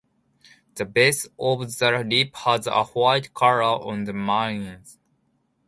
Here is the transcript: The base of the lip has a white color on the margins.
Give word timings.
The 0.73 0.85
base 0.85 1.27
of 1.39 1.77
the 1.77 2.03
lip 2.03 2.35
has 2.37 2.65
a 2.65 2.85
white 2.85 3.35
color 3.35 3.61
on 3.61 4.05
the 4.05 4.13
margins. 4.13 4.97